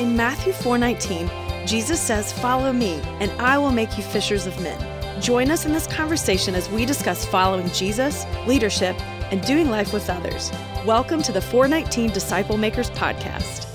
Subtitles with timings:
[0.00, 1.30] In Matthew 4:19,
[1.66, 5.74] Jesus says, "Follow me, and I will make you fishers of men." Join us in
[5.74, 8.98] this conversation as we discuss following Jesus, leadership,
[9.30, 10.50] and doing life with others.
[10.86, 13.66] Welcome to the 419 Disciple Makers podcast.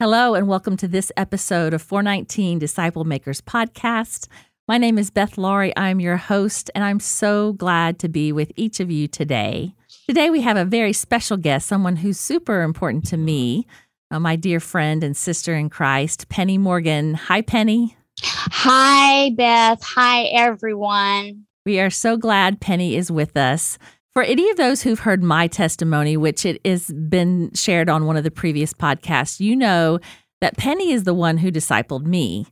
[0.00, 4.26] Hello, and welcome to this episode of 419 Disciple Makers podcast.
[4.66, 5.76] My name is Beth Laurie.
[5.76, 9.76] I'm your host, and I'm so glad to be with each of you today.
[10.08, 13.66] Today, we have a very special guest, someone who's super important to me,
[14.10, 17.14] uh, my dear friend and sister in Christ, Penny Morgan.
[17.14, 17.96] Hi, Penny.
[18.22, 19.82] Hi, Beth.
[19.82, 21.46] Hi, everyone.
[21.66, 23.78] We are so glad Penny is with us.
[24.12, 28.16] For any of those who've heard my testimony, which it has been shared on one
[28.16, 29.98] of the previous podcasts, you know
[30.40, 32.46] that Penny is the one who discipled me.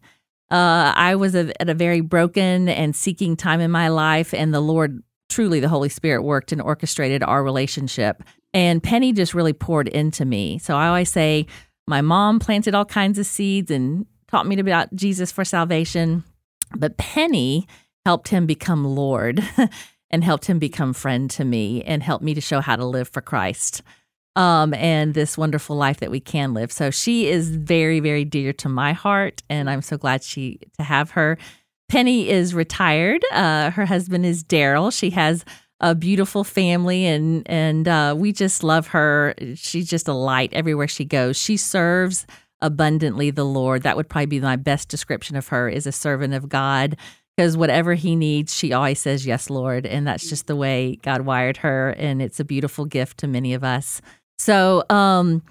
[0.51, 4.52] Uh, I was a, at a very broken and seeking time in my life, and
[4.52, 8.23] the Lord, truly, the Holy Spirit worked and orchestrated our relationship.
[8.55, 10.59] And Penny just really poured into me.
[10.59, 11.47] So I always say,
[11.87, 16.24] my mom planted all kinds of seeds and taught me about Jesus for salvation,
[16.76, 17.66] but Penny
[18.04, 19.43] helped him become Lord.
[20.13, 23.09] and helped him become friend to me and helped me to show how to live
[23.09, 23.82] for Christ
[24.37, 26.71] um, and this wonderful life that we can live.
[26.71, 30.85] So she is very, very dear to my heart, and I'm so glad she to
[30.85, 31.38] have her.
[31.88, 33.23] Penny is retired.
[33.32, 34.96] Uh, her husband is Daryl.
[34.96, 35.45] She has
[35.83, 39.35] a beautiful family, and and uh, we just love her.
[39.55, 41.37] She's just a light everywhere she goes.
[41.37, 42.27] She serves
[42.61, 43.83] abundantly the Lord.
[43.83, 45.69] That would probably be my best description of her.
[45.69, 46.97] Is a servant of God
[47.37, 49.87] because whatever he needs, she always says, Yes, Lord.
[49.87, 51.91] And that's just the way God wired her.
[51.91, 54.01] And it's a beautiful gift to many of us.
[54.38, 55.43] So, um,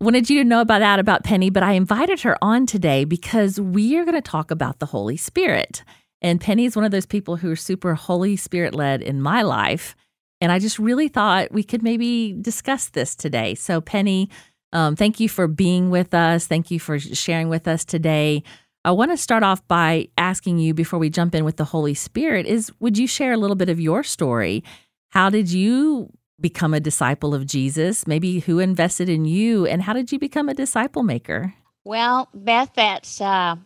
[0.00, 3.60] wanted you to know about that about Penny, but I invited her on today because
[3.60, 5.84] we are going to talk about the Holy Spirit.
[6.22, 9.42] And Penny is one of those people who are super Holy Spirit led in my
[9.42, 9.96] life.
[10.40, 13.54] And I just really thought we could maybe discuss this today.
[13.54, 14.30] So, Penny,
[14.72, 16.46] um, thank you for being with us.
[16.46, 18.42] Thank you for sharing with us today.
[18.84, 21.92] I want to start off by asking you before we jump in with the Holy
[21.92, 24.64] Spirit is would you share a little bit of your story?
[25.10, 28.06] How did you become a disciple of Jesus?
[28.06, 31.54] Maybe who invested in you and how did you become a disciple maker?
[31.84, 33.56] Well, Beth, that's uh,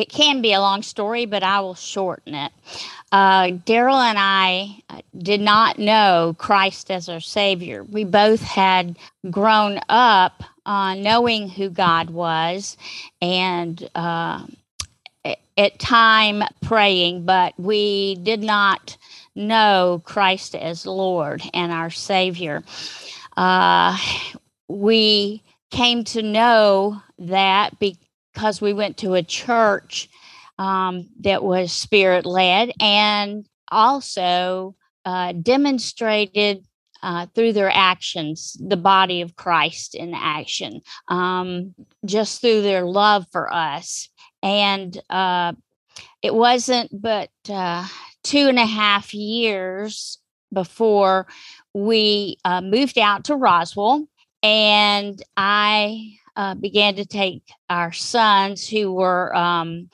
[0.00, 2.52] it can be a long story, but I will shorten it.
[3.12, 7.84] Uh, Daryl and I uh, did not know Christ as our Savior.
[7.84, 8.96] We both had
[9.30, 12.78] grown up uh, knowing who God was
[13.20, 14.46] and uh,
[15.56, 18.96] at time praying, but we did not
[19.34, 22.62] know Christ as Lord and our Savior.
[23.36, 23.98] Uh,
[24.68, 27.98] we came to know that because
[28.60, 30.08] we went to a church
[30.58, 34.74] um, that was spirit led and also
[35.04, 36.64] uh, demonstrated
[37.02, 41.74] uh, through their actions the body of Christ in action, um,
[42.04, 44.10] just through their love for us.
[44.42, 45.54] And uh,
[46.22, 47.86] it wasn't but uh,
[48.22, 50.18] two and a half years
[50.52, 51.26] before
[51.72, 54.06] we uh, moved out to Roswell,
[54.42, 59.88] and I uh, began to take our sons who were um,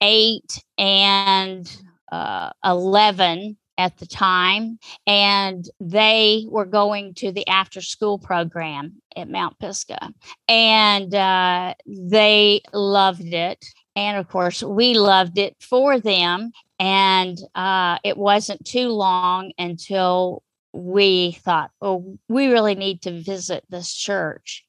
[0.00, 1.70] eight and
[2.10, 9.28] uh, 11 at the time, and they were going to the after school program at
[9.28, 10.12] Mount Pisgah,
[10.48, 13.64] and uh, they loved it.
[13.94, 16.52] And of course, we loved it for them.
[16.78, 20.42] And uh, it wasn't too long until
[20.74, 24.65] we thought, oh, we really need to visit this church,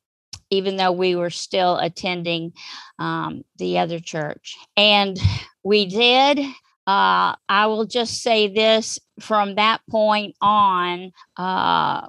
[0.50, 2.54] even though we were still attending
[3.00, 4.56] um, the other church.
[4.76, 5.20] And
[5.64, 6.40] we did.
[6.88, 12.08] Uh, I will just say this from that point on, uh,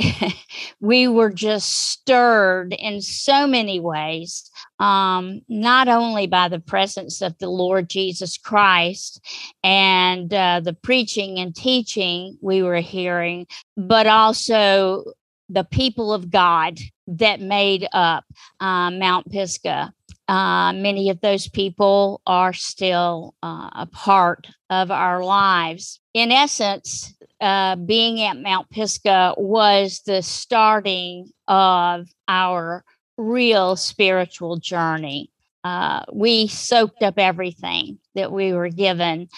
[0.80, 7.36] we were just stirred in so many ways, um, not only by the presence of
[7.38, 9.20] the Lord Jesus Christ
[9.64, 13.46] and uh, the preaching and teaching we were hearing,
[13.76, 15.04] but also
[15.48, 18.24] the people of God that made up
[18.60, 19.92] uh, Mount Pisgah.
[20.26, 26.00] Uh, many of those people are still uh, a part of our lives.
[26.14, 32.84] In essence, uh, being at Mount Pisgah was the starting of our
[33.18, 35.30] real spiritual journey.
[35.62, 39.28] Uh, we soaked up everything that we were given,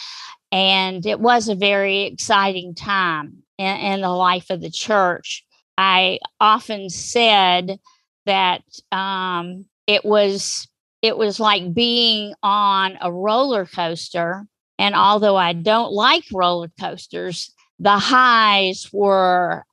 [0.53, 5.46] and it was a very exciting time in, in the life of the church.
[5.79, 7.79] I often said
[8.25, 8.63] that
[8.93, 10.69] um, it was
[11.03, 14.47] it was like being on a roller coaster.
[14.79, 19.65] And although I don't like roller coasters, the highs were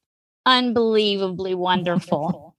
[0.46, 2.54] unbelievably wonderful.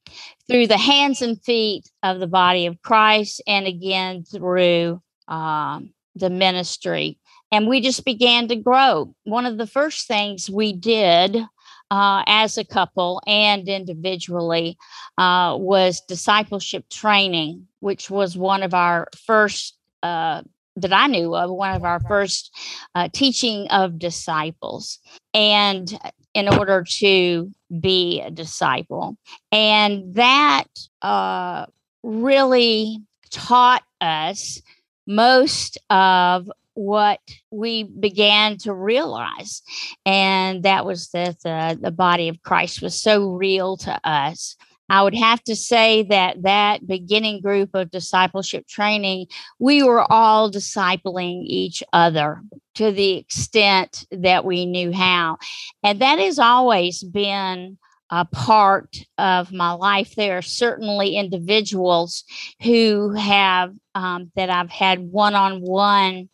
[0.48, 6.30] through the hands and feet of the body of Christ, and again through um, the
[6.30, 7.18] ministry.
[7.50, 9.14] And we just began to grow.
[9.24, 11.38] One of the first things we did
[11.90, 14.76] uh, as a couple and individually
[15.18, 19.76] uh, was discipleship training, which was one of our first.
[20.02, 20.42] Uh,
[20.76, 22.52] that I knew of, one of our first
[22.96, 24.98] uh, teaching of disciples.
[25.32, 25.96] And
[26.34, 27.50] in order to
[27.80, 29.16] be a disciple.
[29.52, 30.64] And that
[31.00, 31.66] uh,
[32.02, 32.98] really
[33.30, 34.60] taught us
[35.06, 39.62] most of what we began to realize.
[40.04, 44.56] And that was that the, the body of Christ was so real to us.
[44.90, 49.28] I would have to say that that beginning group of discipleship training,
[49.58, 52.42] we were all discipling each other
[52.74, 55.38] to the extent that we knew how.
[55.82, 57.78] And that has always been
[58.10, 60.14] a part of my life.
[60.14, 62.24] There are certainly individuals
[62.62, 66.28] who have, um, that I've had one on one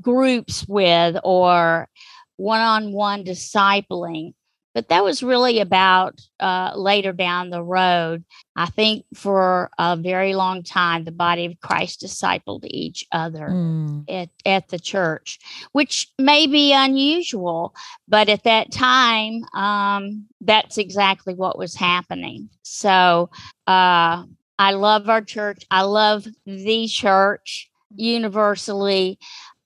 [0.00, 1.88] groups with or
[2.36, 4.32] one on one discipling
[4.76, 8.22] but that was really about uh, later down the road.
[8.56, 14.04] I think for a very long time, the body of Christ discipled each other mm.
[14.06, 15.38] at, at the church,
[15.72, 17.74] which may be unusual,
[18.06, 22.50] but at that time, um, that's exactly what was happening.
[22.60, 23.30] So
[23.66, 24.24] uh,
[24.58, 25.64] I love our church.
[25.70, 29.18] I love the church universally.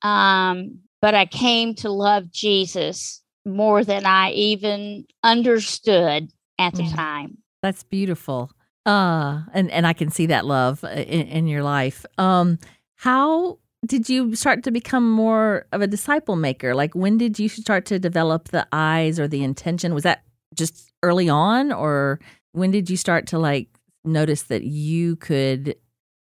[0.03, 7.39] Um, but I came to love Jesus more than I even understood at the time.
[7.63, 8.51] That's beautiful.
[8.87, 12.05] Uh, and, and I can see that love uh, in, in your life.
[12.19, 12.59] Um,
[12.97, 16.75] how did you start to become more of a disciple maker?
[16.75, 19.95] Like, when did you start to develop the eyes or the intention?
[19.95, 20.23] Was that
[20.55, 22.21] just early on, or
[22.53, 23.69] when did you start to like
[24.05, 25.77] notice that you could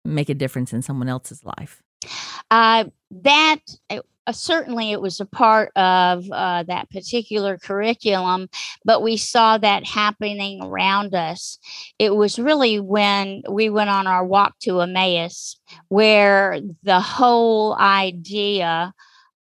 [0.04, 1.82] make a difference in someone else's life?
[2.50, 3.60] Uh, that
[3.90, 8.48] uh, certainly it was a part of uh, that particular curriculum,
[8.84, 11.58] but we saw that happening around us.
[11.98, 15.58] It was really when we went on our walk to Emmaus,
[15.88, 18.92] where the whole idea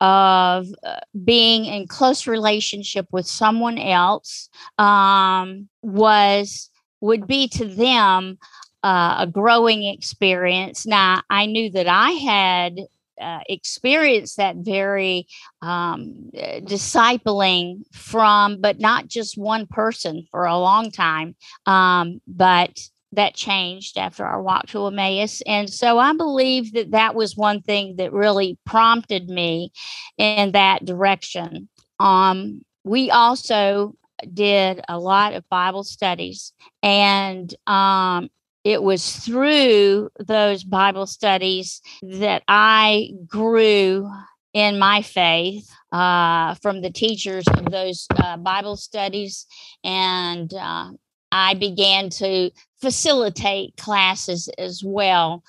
[0.02, 6.70] of uh, being in close relationship with someone else um, was
[7.02, 8.38] would be to them
[8.86, 10.86] uh, a growing experience.
[10.86, 12.80] Now, I knew that I had
[13.20, 15.26] uh, experienced that very
[15.64, 21.36] um, uh, discipling from, but not just one person for a long time.
[21.66, 22.80] Um, but
[23.14, 25.42] that changed after our walk to Emmaus.
[25.48, 29.72] And so I believe that that was one thing that really prompted me
[30.20, 31.70] in that direction.
[32.00, 33.96] Um, we also
[34.32, 36.54] did a lot of Bible studies,
[36.84, 38.30] and um,
[38.66, 44.12] it was through those Bible studies that I grew
[44.54, 49.46] in my faith uh, from the teachers of those uh, Bible studies.
[49.84, 50.92] And uh,
[51.32, 52.50] I began to
[52.82, 55.44] facilitate classes as well.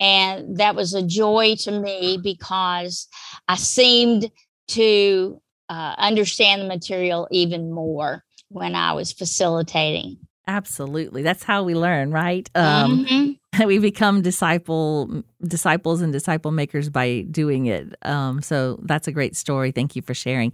[0.00, 3.06] And that was a joy to me because
[3.48, 4.30] I seemed
[4.68, 10.16] to uh, understand the material even more when I was facilitating.
[10.46, 11.22] Absolutely.
[11.22, 12.48] That's how we learn, right?
[12.54, 13.32] Um, mm-hmm.
[13.66, 17.94] We become disciple disciples and disciple makers by doing it.
[18.00, 19.72] Um, so that's a great story.
[19.72, 20.52] Thank you for sharing.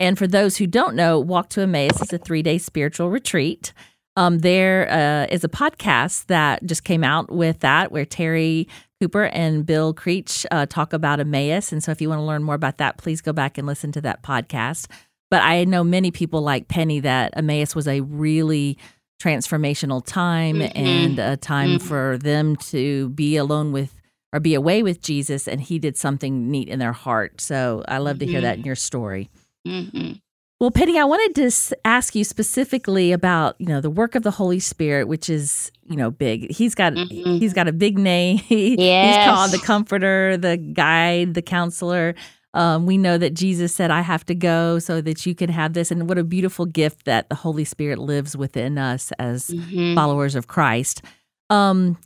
[0.00, 3.72] And for those who don't know, Walk to Emmaus is a three day spiritual retreat.
[4.16, 8.66] Um, there uh, is a podcast that just came out with that where Terry
[9.00, 11.70] Cooper and Bill Creech uh, talk about Emmaus.
[11.70, 13.92] And so if you want to learn more about that, please go back and listen
[13.92, 14.88] to that podcast.
[15.30, 18.76] But I know many people like Penny that Emmaus was a really
[19.20, 20.76] transformational time mm-hmm.
[20.76, 21.86] and a time mm-hmm.
[21.86, 23.94] for them to be alone with
[24.32, 27.40] or be away with Jesus and he did something neat in their heart.
[27.40, 28.26] So I love mm-hmm.
[28.26, 28.66] to hear that in mm-hmm.
[28.66, 29.30] your story.
[29.66, 30.12] Mm-hmm.
[30.60, 34.30] Well, Penny, I wanted to ask you specifically about you know the work of the
[34.30, 36.52] Holy Spirit, which is you know big.
[36.52, 37.36] He's got mm-hmm.
[37.38, 38.42] he's got a big name.
[38.48, 38.48] yes.
[39.16, 42.14] He's called the Comforter, the Guide, the Counselor.
[42.52, 45.72] Um, we know that Jesus said, I have to go so that you can have
[45.72, 45.90] this.
[45.90, 49.94] And what a beautiful gift that the Holy Spirit lives within us as mm-hmm.
[49.94, 51.02] followers of Christ.
[51.48, 51.98] Um,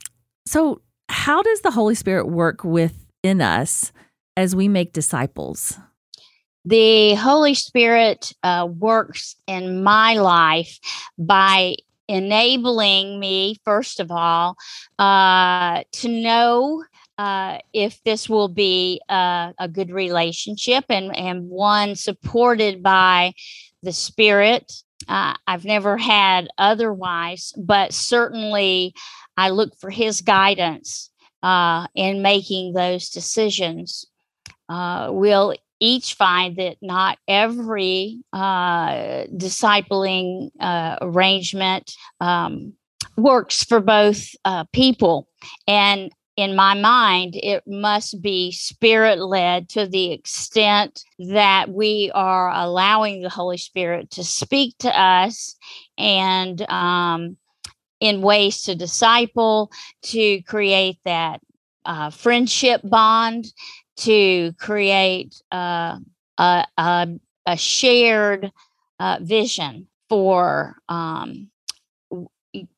[0.45, 3.91] so, how does the Holy Spirit work within us
[4.37, 5.77] as we make disciples?
[6.63, 10.79] The Holy Spirit uh, works in my life
[11.17, 11.75] by
[12.07, 14.57] enabling me, first of all,
[14.97, 16.83] uh, to know
[17.17, 23.33] uh, if this will be a, a good relationship and, and one supported by
[23.83, 24.71] the Spirit
[25.07, 28.93] uh, I've never had otherwise, but certainly
[29.37, 31.11] I look for his guidance
[31.43, 34.05] uh, in making those decisions.
[34.67, 42.73] Uh, we'll each find that not every uh, discipling uh, arrangement um,
[43.17, 45.27] works for both uh, people.
[45.67, 52.51] And in my mind, it must be spirit led to the extent that we are
[52.51, 55.55] allowing the Holy Spirit to speak to us
[55.97, 57.37] and um,
[58.01, 61.39] in ways to disciple, to create that
[61.85, 63.45] uh, friendship bond,
[63.97, 65.97] to create uh,
[66.37, 67.07] a, a,
[67.45, 68.51] a, shared
[68.99, 71.49] uh, vision for um,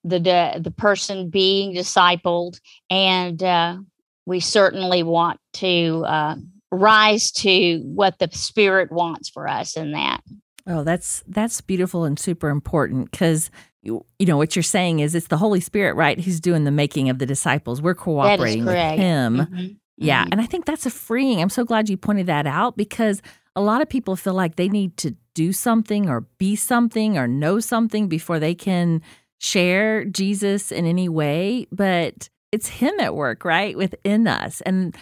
[0.04, 3.78] the, the, the person being discipled, and uh,
[4.26, 6.36] we certainly want to uh,
[6.72, 10.22] rise to what the Spirit wants for us in that.
[10.66, 13.50] Oh, that's that's beautiful and super important because
[13.82, 16.20] you, you know what you're saying is it's the Holy Spirit, right?
[16.20, 17.82] Who's doing the making of the disciples.
[17.82, 19.38] We're cooperating with Him.
[19.38, 19.66] Mm-hmm.
[19.98, 20.34] Yeah, mm-hmm.
[20.34, 21.42] and I think that's a freeing.
[21.42, 23.22] I'm so glad you pointed that out because
[23.56, 27.28] a lot of people feel like they need to do something or be something or
[27.28, 29.02] know something before they can
[29.39, 34.62] share Jesus in any way, but it's Him at work, right, within us.
[34.62, 34.96] And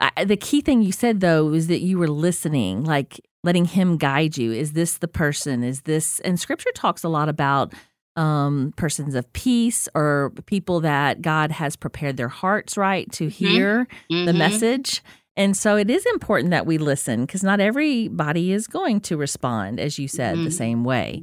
[0.00, 3.96] I, the key thing you said, though, is that you were listening, like letting Him
[3.96, 4.52] guide you.
[4.52, 5.62] Is this the person?
[5.62, 7.72] Is this, and scripture talks a lot about
[8.16, 13.46] um, persons of peace or people that God has prepared their hearts right to mm-hmm.
[13.46, 14.26] hear mm-hmm.
[14.26, 15.02] the message.
[15.36, 19.80] And so it is important that we listen because not everybody is going to respond,
[19.80, 20.44] as you said, mm-hmm.
[20.44, 21.22] the same way.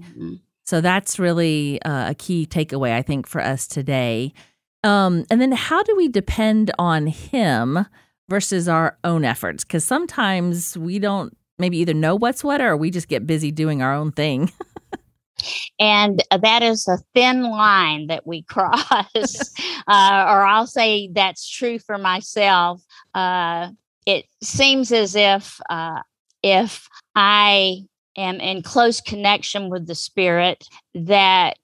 [0.67, 4.33] So that's really uh, a key takeaway, I think, for us today.
[4.83, 7.85] Um, and then how do we depend on Him
[8.27, 9.63] versus our own efforts?
[9.63, 13.81] Because sometimes we don't maybe either know what's what or we just get busy doing
[13.81, 14.51] our own thing.
[15.79, 18.83] and that is a thin line that we cross.
[19.87, 22.83] uh, or I'll say that's true for myself.
[23.15, 23.69] Uh,
[24.05, 26.01] it seems as if uh,
[26.43, 27.85] if I
[28.17, 31.57] am in close connection with the spirit that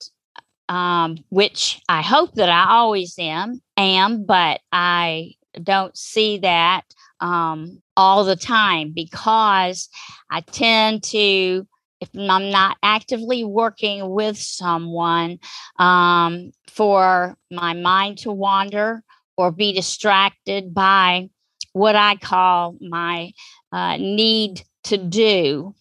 [0.70, 6.84] um, which I hope that I always am am, but I don't see that
[7.20, 9.90] um, all the time because
[10.32, 11.68] I tend to,
[12.02, 15.40] if I'm not actively working with someone,
[15.80, 19.04] um, for my mind to wander
[19.38, 21.30] or be distracted by
[21.74, 23.32] what I call my
[23.72, 25.74] uh, need to do.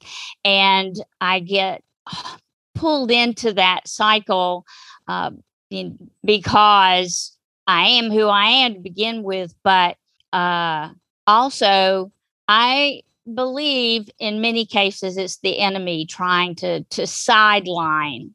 [0.45, 1.83] And I get
[2.75, 4.65] pulled into that cycle
[5.09, 5.31] uh,
[5.71, 9.97] in, because I am who I am to begin with, but
[10.33, 10.91] uh,
[11.27, 12.11] also
[12.49, 18.35] I believe in many cases it's the enemy trying to to sideline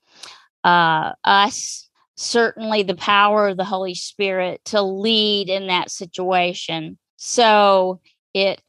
[0.64, 1.90] uh, us.
[2.16, 6.98] Certainly, the power of the Holy Spirit to lead in that situation.
[7.18, 8.00] So
[8.34, 8.62] it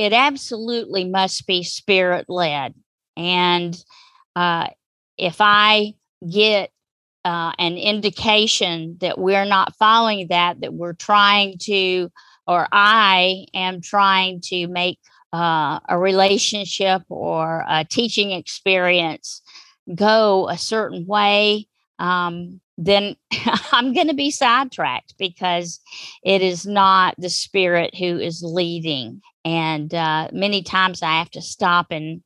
[0.00, 2.72] it absolutely must be spirit led.
[3.18, 3.76] And
[4.34, 4.68] uh,
[5.18, 5.92] if I
[6.26, 6.70] get
[7.22, 12.10] uh, an indication that we're not following that, that we're trying to,
[12.46, 14.98] or I am trying to make
[15.34, 19.42] uh, a relationship or a teaching experience
[19.94, 23.14] go a certain way, um, then
[23.72, 25.80] I'm going to be sidetracked because
[26.24, 29.20] it is not the spirit who is leading.
[29.44, 32.22] And uh, many times I have to stop and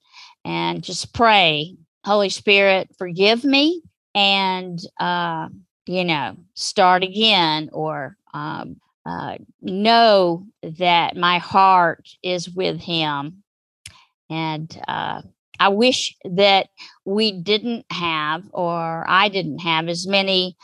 [0.47, 3.83] and just pray, Holy Spirit, forgive me,
[4.15, 5.49] and uh,
[5.87, 13.43] you know, start again, or um, uh, know that my heart is with Him,
[14.29, 15.23] and uh,
[15.61, 16.69] I wish that
[17.05, 20.57] we didn't have, or I didn't have, as many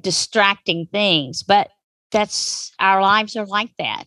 [0.00, 1.70] distracting things, but
[2.10, 4.04] that's our lives are like that.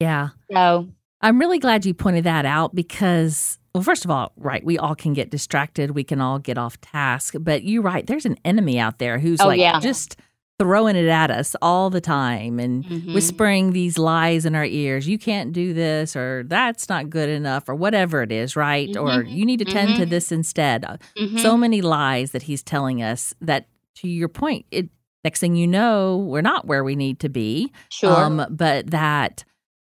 [0.00, 0.30] Yeah.
[0.50, 0.88] So
[1.20, 4.94] I'm really glad you pointed that out because, well, first of all, right, we all
[4.94, 5.92] can get distracted.
[5.92, 7.34] We can all get off task.
[7.38, 9.78] But you're right, there's an enemy out there who's oh, like yeah.
[9.80, 10.16] just
[10.62, 13.14] throwing it at us all the time and mm-hmm.
[13.14, 15.08] whispering these lies in our ears.
[15.08, 18.88] You can't do this, or that's not good enough, or whatever it is, right?
[18.88, 19.04] Mm-hmm.
[19.04, 20.00] Or you need to tend mm-hmm.
[20.00, 20.84] to this instead.
[20.84, 21.38] Uh, mm-hmm.
[21.38, 23.66] So many lies that he's telling us that,
[23.96, 24.88] to your point, it
[25.24, 27.72] next thing you know, we're not where we need to be.
[27.88, 28.16] Sure.
[28.16, 29.44] Um, but that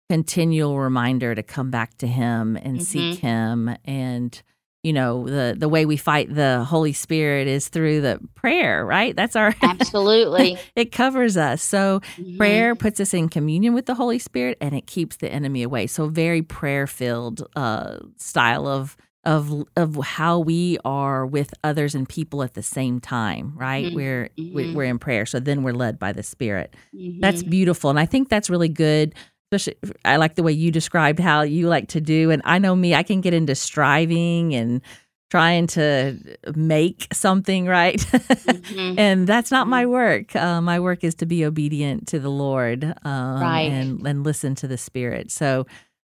[0.10, 2.84] continual reminder to come back to him and mm-hmm.
[2.84, 4.42] seek him and
[4.84, 9.16] you know the the way we fight the holy spirit is through the prayer right
[9.16, 12.38] that's our absolutely it covers us so mm-hmm.
[12.38, 15.88] prayer puts us in communion with the holy spirit and it keeps the enemy away
[15.88, 22.10] so very prayer filled uh style of of of how we are with others and
[22.10, 23.96] people at the same time right mm-hmm.
[23.96, 24.76] we're mm-hmm.
[24.76, 27.22] we're in prayer so then we're led by the spirit mm-hmm.
[27.22, 29.16] that's beautiful and i think that's really good
[29.54, 32.76] especially i like the way you described how you like to do and i know
[32.76, 34.82] me i can get into striving and
[35.30, 36.18] trying to
[36.56, 38.96] make something right mm-hmm.
[39.00, 39.92] and that's not my mm-hmm.
[39.92, 43.72] work uh, my work is to be obedient to the lord um, right.
[43.72, 45.66] and and listen to the spirit so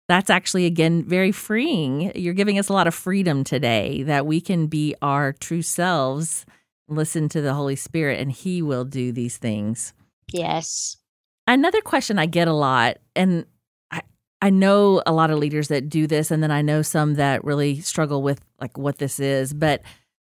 [0.08, 2.12] that's actually again very freeing.
[2.14, 6.44] You're giving us a lot of freedom today that we can be our true selves,
[6.88, 9.94] listen to the Holy Spirit, and He will do these things.
[10.30, 10.96] Yes.
[11.52, 13.44] Another question I get a lot, and
[13.90, 14.00] I,
[14.40, 17.44] I know a lot of leaders that do this, and then I know some that
[17.44, 19.82] really struggle with like what this is, but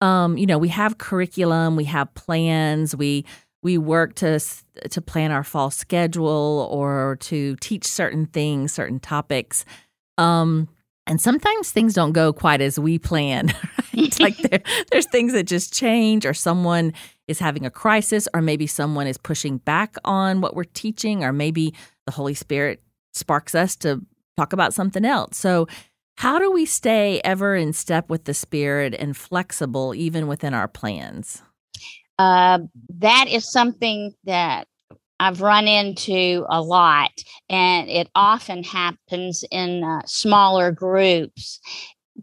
[0.01, 3.25] um, you know, we have curriculum, we have plans, we
[3.65, 4.39] we work to
[4.91, 9.65] to plan our fall schedule or to teach certain things, certain topics.
[10.19, 10.69] Um,
[11.09, 13.53] and sometimes things don't go quite as we plan.
[14.21, 16.93] Like there, there's things that just change, or someone
[17.27, 21.33] is having a crisis, or maybe someone is pushing back on what we're teaching, or
[21.33, 21.75] maybe
[22.07, 24.01] the Holy Spirit sparks us to
[24.37, 25.37] talk about something else.
[25.37, 25.67] So,
[26.17, 30.69] how do we stay ever in step with the Spirit and flexible even within our
[30.69, 31.43] plans?
[32.19, 32.59] uh,
[32.99, 34.67] that is something that
[35.21, 37.11] I've run into a lot,
[37.49, 41.61] and it often happens in uh, smaller groups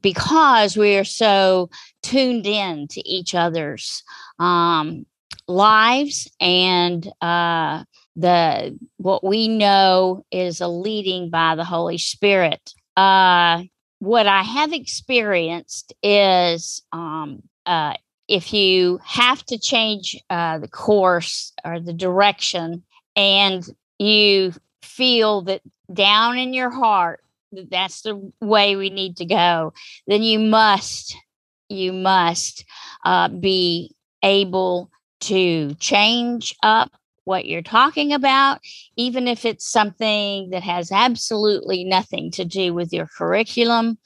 [0.02, 1.70] because we are so
[2.04, 4.04] tuned in to each other's
[4.40, 5.06] um,
[5.48, 7.84] lives and uh,
[8.16, 12.74] the what we know is a leading by the Holy Spirit.
[12.96, 13.64] Uh,
[14.00, 17.94] what I have experienced is um, uh,
[18.28, 22.84] if you have to change uh, the course or the direction
[23.16, 23.64] and
[24.00, 25.62] you feel that
[25.94, 27.22] down in your heart
[27.52, 29.74] that that's the way we need to go
[30.08, 31.16] then you must
[31.70, 32.64] you must
[33.06, 36.92] uh, be able to change up
[37.24, 38.60] what you're talking about
[38.98, 43.98] even if it's something that has absolutely nothing to do with your curriculum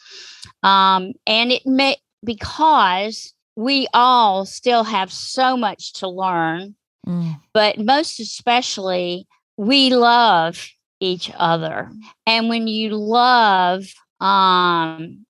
[0.64, 7.40] um, and it may because we all still have so much to learn, mm.
[7.54, 11.92] but most especially, we love each other.
[12.26, 13.86] And when you love
[14.20, 15.26] um,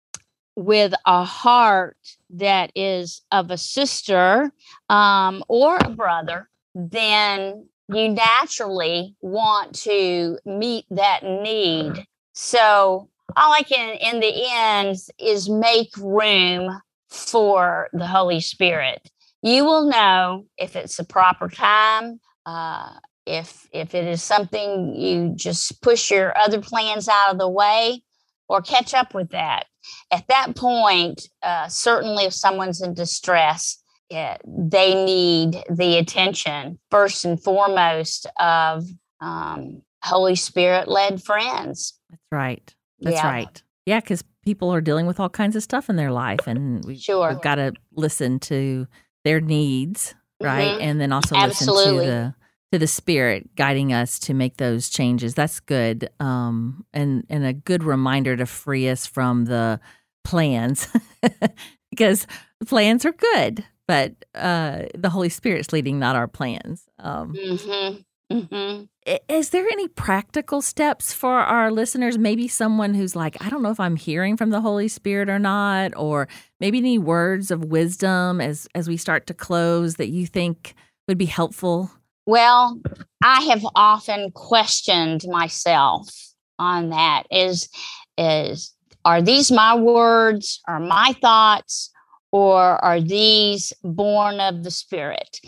[0.55, 1.97] with a heart
[2.32, 4.51] that is of a sister
[4.89, 12.05] um, or a brother, then you naturally want to meet that need.
[12.34, 16.79] So, all I can in the end is make room
[17.10, 19.10] for the Holy Spirit.
[19.41, 22.89] You will know if it's the proper time, uh,
[23.29, 28.03] if if it is something you just push your other plans out of the way,
[28.47, 29.65] or catch up with that.
[30.11, 37.25] At that point, uh, certainly if someone's in distress, it, they need the attention first
[37.25, 38.85] and foremost of
[39.21, 41.93] um, Holy Spirit led friends.
[42.09, 42.75] That's right.
[42.99, 43.31] That's yeah.
[43.31, 43.63] right.
[43.85, 46.97] Yeah, because people are dealing with all kinds of stuff in their life, and we,
[46.97, 47.29] sure.
[47.29, 48.87] we've got to listen to
[49.23, 50.71] their needs, right?
[50.71, 50.81] Mm-hmm.
[50.81, 51.83] And then also Absolutely.
[51.83, 52.35] listen to the
[52.71, 55.34] to the spirit guiding us to make those changes.
[55.34, 59.79] That's good, um, and and a good reminder to free us from the
[60.23, 60.88] plans,
[61.89, 62.27] because
[62.65, 66.88] plans are good, but uh, the Holy Spirit's leading, not our plans.
[66.99, 68.01] Um, mm-hmm.
[68.32, 68.84] Mm-hmm.
[69.27, 72.19] Is there any practical steps for our listeners?
[72.19, 75.39] Maybe someone who's like, I don't know if I'm hearing from the Holy Spirit or
[75.39, 76.27] not, or
[76.60, 80.75] maybe any words of wisdom as as we start to close that you think
[81.08, 81.89] would be helpful.
[82.29, 82.79] Well,
[83.23, 86.07] I have often questioned myself
[86.59, 87.23] on that.
[87.31, 87.69] Is
[88.19, 88.71] is
[89.03, 90.61] are these my words?
[90.67, 91.91] Are my thoughts?
[92.31, 95.39] Or are these born of the Spirit?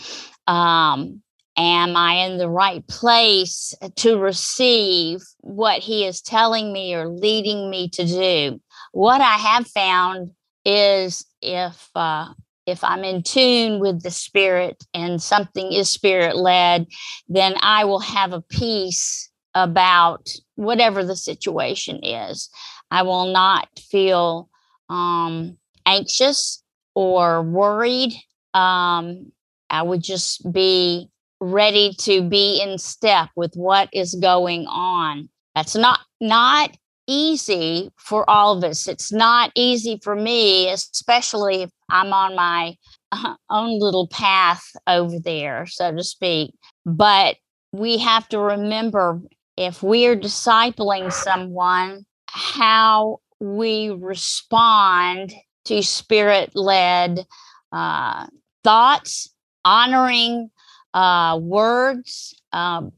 [0.48, 1.22] Um,
[1.56, 7.70] Am I in the right place to receive what he is telling me or leading
[7.70, 8.60] me to do?
[8.92, 10.32] What I have found
[10.66, 12.30] is if uh,
[12.72, 16.88] if I'm in tune with the spirit and something is spirit led,
[17.28, 22.50] then I will have a peace about whatever the situation is.
[22.90, 24.50] I will not feel
[24.90, 26.64] um, anxious
[26.96, 28.14] or worried.
[28.54, 29.32] Um,
[29.70, 35.30] I would just be ready to be in step with what is going on.
[35.56, 36.72] That's not not
[37.12, 38.88] easy for all of us.
[38.88, 42.76] It's not easy for me, especially if I'm on my
[43.12, 46.56] uh, own little path over there, so to speak.
[46.86, 47.36] But
[47.74, 49.22] we have to remember
[49.58, 55.34] if we're discipling someone, how we respond
[55.66, 57.26] to spirit led
[57.74, 58.28] uh,
[58.64, 59.34] thoughts,
[59.66, 60.50] honoring
[60.94, 62.92] uh, words, um,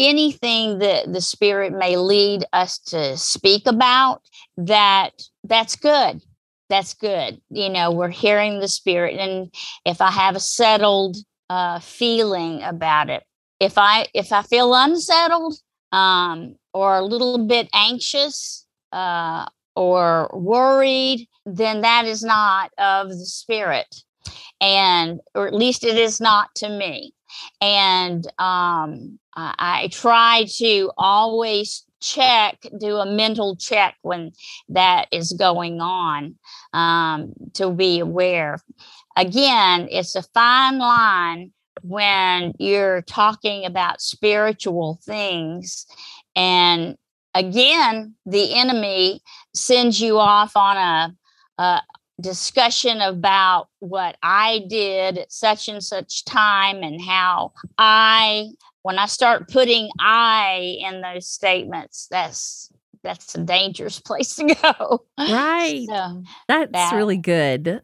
[0.00, 4.22] anything that the spirit may lead us to speak about
[4.56, 5.12] that
[5.44, 6.22] that's good.
[6.68, 7.40] That's good.
[7.50, 9.52] You know we're hearing the spirit and
[9.84, 11.16] if i have a settled
[11.48, 13.24] uh, feeling about it
[13.58, 15.56] if i if i feel unsettled
[15.90, 23.26] um, or a little bit anxious uh, or worried then that is not of the
[23.26, 24.02] spirit.
[24.60, 27.14] And or at least it is not to me
[27.60, 34.32] and um, I, I try to always check do a mental check when
[34.70, 36.36] that is going on
[36.72, 38.58] um, to be aware.
[39.16, 45.86] Again it's a fine line when you're talking about spiritual things.
[46.34, 46.96] And
[47.34, 49.22] again the enemy
[49.54, 51.82] sends you off on a, a
[52.20, 58.48] discussion about what I did at such and such time and how I
[58.82, 65.04] when I start putting I in those statements, that's that's a dangerous place to go.
[65.18, 65.86] Right.
[65.88, 66.94] So, that's that.
[66.94, 67.82] really good.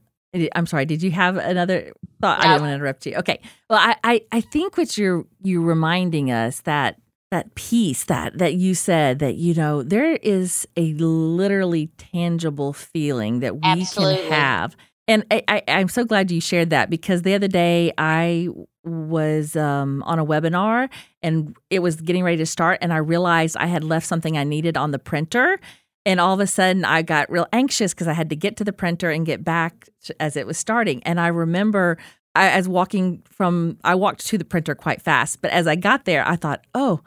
[0.55, 0.85] I'm sorry.
[0.85, 2.41] Did you have another thought?
[2.41, 2.45] No.
[2.45, 3.17] I didn't want to interrupt you.
[3.17, 3.41] Okay.
[3.71, 7.01] Well, I, I, I think what you're you reminding us that
[7.37, 13.41] that peace that that you said that you know there is a literally tangible feeling
[13.41, 14.23] that we Absolutely.
[14.23, 14.77] can have.
[15.09, 18.49] And I, I, i'm so glad you shared that because the other day i
[18.85, 20.89] was um, on a webinar
[21.23, 24.45] and it was getting ready to start and i realized i had left something i
[24.45, 25.61] needed on the printer.
[26.07, 28.65] And all of a sudden i got real anxious because i had to get to
[28.65, 31.03] the printer and get back as it was starting.
[31.03, 31.99] And i remember
[32.35, 36.05] I, as walking from i walked to the printer quite fast but as i got
[36.05, 37.01] there i thought oh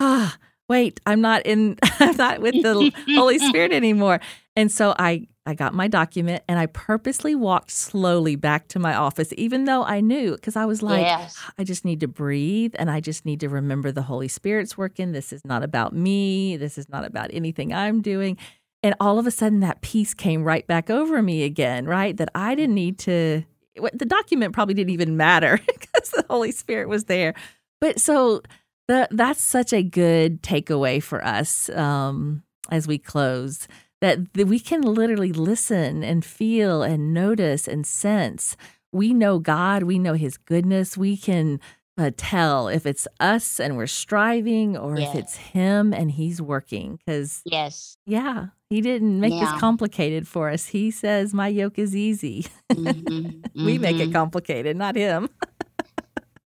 [0.00, 0.36] ah,
[0.68, 4.20] wait, I'm not in, I'm not with the Holy Spirit anymore.
[4.56, 8.94] And so I, I got my document and I purposely walked slowly back to my
[8.94, 11.38] office, even though I knew, because I was like, yes.
[11.58, 15.12] I just need to breathe and I just need to remember the Holy Spirit's working.
[15.12, 16.56] This is not about me.
[16.56, 18.38] This is not about anything I'm doing.
[18.82, 22.16] And all of a sudden, that peace came right back over me again, right?
[22.16, 23.42] That I didn't need to,
[23.74, 27.34] the document probably didn't even matter because the Holy Spirit was there.
[27.80, 28.42] But so,
[28.88, 33.66] the, that's such a good takeaway for us um, as we close
[34.04, 38.54] that we can literally listen and feel and notice and sense.
[38.92, 40.94] We know God, we know His goodness.
[40.94, 41.58] We can
[41.96, 45.08] uh, tell if it's us and we're striving or yes.
[45.08, 46.98] if it's Him and He's working.
[46.98, 49.52] Because, yes, yeah, He didn't make yeah.
[49.52, 50.66] this complicated for us.
[50.66, 52.46] He says, My yoke is easy.
[52.70, 53.40] Mm-hmm.
[53.64, 53.80] we mm-hmm.
[53.80, 54.12] make it mm-hmm.
[54.12, 55.30] complicated, not Him.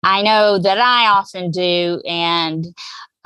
[0.07, 2.01] I know that I often do.
[2.07, 2.65] And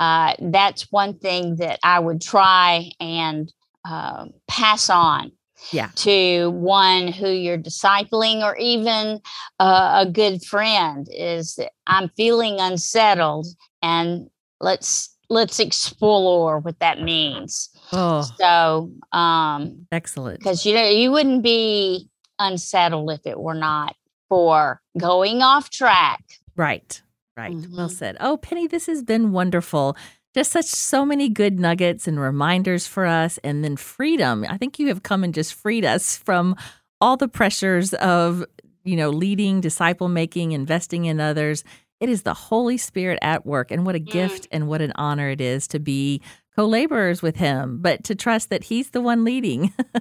[0.00, 3.52] uh, that's one thing that I would try and
[3.84, 5.30] uh, pass on
[5.70, 5.90] yeah.
[5.94, 9.20] to one who you're discipling or even
[9.60, 13.46] uh, a good friend is that I'm feeling unsettled
[13.80, 14.28] and
[14.60, 17.70] let's let's explore what that means.
[17.92, 18.28] Oh.
[18.38, 20.40] So um excellent.
[20.40, 22.08] Because you know you wouldn't be
[22.40, 23.94] unsettled if it were not
[24.28, 26.22] for going off track
[26.56, 27.02] Right.
[27.36, 27.54] Right.
[27.54, 27.76] Mm-hmm.
[27.76, 28.16] Well said.
[28.20, 29.96] Oh, Penny, this has been wonderful.
[30.34, 34.46] Just such so many good nuggets and reminders for us and then freedom.
[34.48, 36.56] I think you have come and just freed us from
[37.00, 38.44] all the pressures of,
[38.84, 41.64] you know, leading, disciple making, investing in others.
[42.00, 44.10] It is the Holy Spirit at work and what a mm.
[44.10, 46.20] gift and what an honor it is to be
[46.56, 49.72] co-laborers with him, but to trust that he's the one leading.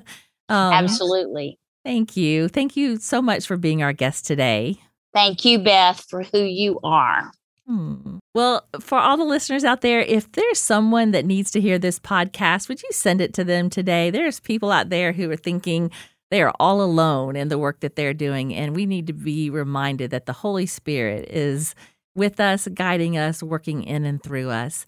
[0.50, 1.60] um, Absolutely.
[1.84, 2.48] Thank you.
[2.48, 4.80] Thank you so much for being our guest today.
[5.13, 7.32] Thank you, Beth, for who you are.
[7.67, 8.17] Hmm.
[8.34, 12.00] Well, for all the listeners out there, if there's someone that needs to hear this
[12.00, 14.10] podcast, would you send it to them today?
[14.10, 15.91] There's people out there who are thinking
[16.32, 19.50] they are all alone in the work that they're doing, and we need to be
[19.50, 21.76] reminded that the Holy Spirit is
[22.15, 24.86] with us, guiding us, working in and through us.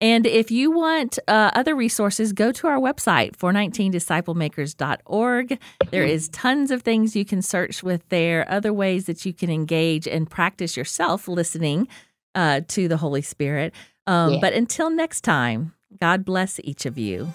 [0.00, 5.58] And if you want uh, other resources, go to our website, 419disciplemakers.org.
[5.90, 9.48] There is tons of things you can search with there, other ways that you can
[9.50, 11.88] engage and practice yourself listening
[12.34, 13.72] uh, to the Holy Spirit.
[14.06, 14.40] Um, yeah.
[14.40, 17.32] But until next time, God bless each of you.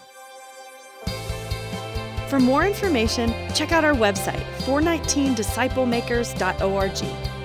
[2.28, 7.41] For more information, check out our website, 419disciplemakers.org.